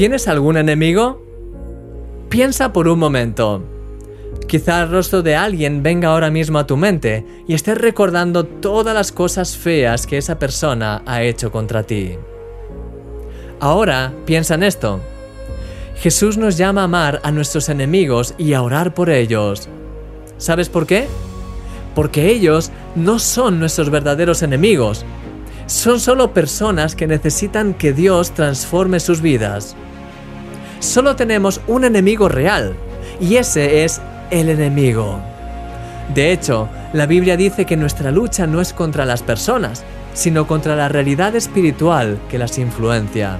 ¿Tienes 0.00 0.28
algún 0.28 0.56
enemigo? 0.56 1.22
Piensa 2.30 2.72
por 2.72 2.88
un 2.88 2.98
momento. 2.98 3.62
Quizá 4.48 4.80
el 4.80 4.90
rostro 4.90 5.20
de 5.20 5.36
alguien 5.36 5.82
venga 5.82 6.08
ahora 6.08 6.30
mismo 6.30 6.58
a 6.58 6.66
tu 6.66 6.78
mente 6.78 7.26
y 7.46 7.52
estés 7.52 7.76
recordando 7.76 8.44
todas 8.44 8.94
las 8.94 9.12
cosas 9.12 9.58
feas 9.58 10.06
que 10.06 10.16
esa 10.16 10.38
persona 10.38 11.02
ha 11.04 11.22
hecho 11.22 11.52
contra 11.52 11.82
ti. 11.82 12.14
Ahora 13.60 14.14
piensa 14.24 14.54
en 14.54 14.62
esto. 14.62 15.00
Jesús 15.96 16.38
nos 16.38 16.56
llama 16.56 16.80
a 16.80 16.84
amar 16.84 17.20
a 17.22 17.30
nuestros 17.30 17.68
enemigos 17.68 18.32
y 18.38 18.54
a 18.54 18.62
orar 18.62 18.94
por 18.94 19.10
ellos. 19.10 19.68
¿Sabes 20.38 20.70
por 20.70 20.86
qué? 20.86 21.08
Porque 21.94 22.30
ellos 22.30 22.72
no 22.96 23.18
son 23.18 23.58
nuestros 23.58 23.90
verdaderos 23.90 24.42
enemigos. 24.42 25.04
Son 25.70 26.00
solo 26.00 26.34
personas 26.34 26.96
que 26.96 27.06
necesitan 27.06 27.74
que 27.74 27.92
Dios 27.92 28.32
transforme 28.32 28.98
sus 28.98 29.20
vidas. 29.20 29.76
Solo 30.80 31.14
tenemos 31.14 31.60
un 31.68 31.84
enemigo 31.84 32.28
real, 32.28 32.74
y 33.20 33.36
ese 33.36 33.84
es 33.84 34.00
el 34.32 34.48
enemigo. 34.48 35.20
De 36.12 36.32
hecho, 36.32 36.68
la 36.92 37.06
Biblia 37.06 37.36
dice 37.36 37.66
que 37.66 37.76
nuestra 37.76 38.10
lucha 38.10 38.48
no 38.48 38.60
es 38.60 38.72
contra 38.72 39.04
las 39.04 39.22
personas, 39.22 39.84
sino 40.12 40.48
contra 40.48 40.74
la 40.74 40.88
realidad 40.88 41.36
espiritual 41.36 42.18
que 42.28 42.38
las 42.38 42.58
influencia. 42.58 43.38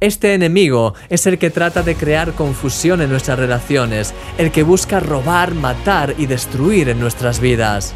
Este 0.00 0.32
enemigo 0.32 0.94
es 1.10 1.26
el 1.26 1.38
que 1.38 1.50
trata 1.50 1.82
de 1.82 1.94
crear 1.94 2.32
confusión 2.32 3.02
en 3.02 3.10
nuestras 3.10 3.38
relaciones, 3.38 4.14
el 4.38 4.50
que 4.50 4.62
busca 4.62 4.98
robar, 4.98 5.52
matar 5.52 6.14
y 6.16 6.24
destruir 6.24 6.88
en 6.88 6.98
nuestras 6.98 7.38
vidas. 7.38 7.92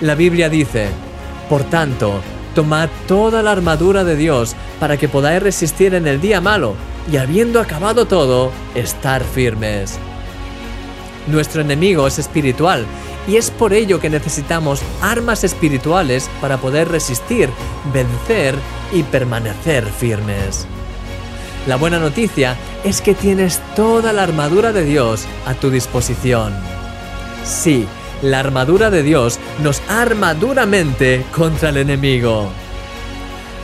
La 0.00 0.14
Biblia 0.14 0.48
dice, 0.48 0.88
por 1.50 1.64
tanto, 1.64 2.20
tomad 2.54 2.88
toda 3.08 3.42
la 3.42 3.50
armadura 3.50 4.04
de 4.04 4.14
Dios 4.14 4.54
para 4.78 4.96
que 4.96 5.08
podáis 5.08 5.42
resistir 5.42 5.94
en 5.94 6.06
el 6.06 6.20
día 6.20 6.40
malo 6.40 6.76
y 7.10 7.16
habiendo 7.16 7.60
acabado 7.60 8.06
todo, 8.06 8.52
estar 8.76 9.24
firmes. 9.24 9.98
Nuestro 11.26 11.62
enemigo 11.62 12.06
es 12.06 12.20
espiritual 12.20 12.86
y 13.26 13.36
es 13.36 13.50
por 13.50 13.72
ello 13.72 13.98
que 13.98 14.08
necesitamos 14.08 14.80
armas 15.02 15.42
espirituales 15.42 16.30
para 16.40 16.58
poder 16.58 16.88
resistir, 16.88 17.50
vencer 17.92 18.54
y 18.92 19.02
permanecer 19.02 19.84
firmes. 19.86 20.68
La 21.66 21.74
buena 21.74 21.98
noticia 21.98 22.56
es 22.84 23.00
que 23.00 23.14
tienes 23.14 23.60
toda 23.74 24.12
la 24.12 24.22
armadura 24.22 24.72
de 24.72 24.84
Dios 24.84 25.26
a 25.46 25.54
tu 25.54 25.68
disposición. 25.68 26.54
Sí, 27.44 27.88
la 28.22 28.40
armadura 28.40 28.90
de 28.90 29.02
Dios 29.02 29.38
nos 29.62 29.80
arma 29.88 30.34
duramente 30.34 31.24
contra 31.34 31.70
el 31.70 31.78
enemigo. 31.78 32.50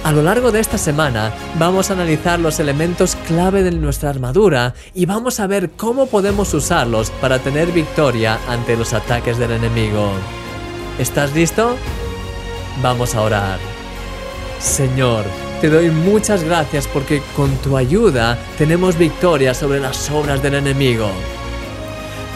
A 0.05 0.13
lo 0.13 0.23
largo 0.23 0.53
de 0.53 0.61
esta 0.61 0.79
semana 0.79 1.33
vamos 1.59 1.91
a 1.91 1.95
analizar 1.95 2.39
los 2.39 2.61
elementos 2.61 3.17
clave 3.27 3.65
de 3.65 3.73
nuestra 3.73 4.11
armadura 4.11 4.75
y 4.95 5.05
vamos 5.05 5.41
a 5.41 5.49
ver 5.49 5.71
cómo 5.71 6.07
podemos 6.07 6.55
usarlos 6.55 7.11
para 7.21 7.41
tener 7.41 7.73
victoria 7.73 8.39
ante 8.49 8.77
los 8.77 8.93
ataques 8.93 9.37
del 9.37 9.51
enemigo. 9.51 10.13
¿Estás 10.99 11.35
listo? 11.35 11.77
Vamos 12.83 13.15
a 13.15 13.23
orar. 13.23 13.59
Señor, 14.61 15.25
te 15.61 15.69
doy 15.69 15.91
muchas 15.91 16.45
gracias 16.45 16.87
porque 16.87 17.21
con 17.35 17.51
tu 17.57 17.77
ayuda 17.77 18.39
tenemos 18.59 18.97
victoria 18.97 19.55
sobre 19.55 19.81
las 19.81 20.09
obras 20.11 20.43
del 20.43 20.55
enemigo. 20.55 21.11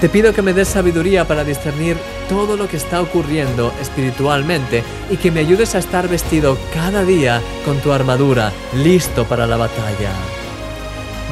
Te 0.00 0.08
pido 0.08 0.32
que 0.32 0.40
me 0.40 0.54
des 0.54 0.68
sabiduría 0.68 1.28
para 1.28 1.44
discernir 1.44 1.98
todo 2.28 2.56
lo 2.56 2.68
que 2.68 2.78
está 2.78 3.02
ocurriendo 3.02 3.70
espiritualmente 3.82 4.82
y 5.10 5.18
que 5.18 5.30
me 5.30 5.40
ayudes 5.40 5.74
a 5.74 5.78
estar 5.78 6.08
vestido 6.08 6.56
cada 6.72 7.04
día 7.04 7.42
con 7.66 7.78
tu 7.80 7.92
armadura, 7.92 8.50
listo 8.74 9.26
para 9.26 9.46
la 9.46 9.58
batalla. 9.58 10.12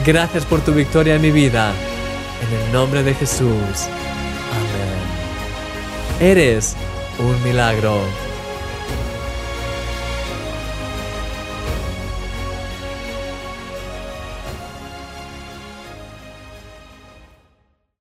Gracias 0.05 0.44
por 0.44 0.61
tu 0.61 0.72
victoria 0.72 1.14
en 1.14 1.22
mi 1.22 1.30
vida. 1.30 1.72
En 2.46 2.66
el 2.66 2.72
nombre 2.72 3.02
de 3.02 3.14
Jesús. 3.14 3.89
Amén. 4.52 6.20
Eres 6.20 6.77
un 7.18 7.42
milagro. 7.42 8.27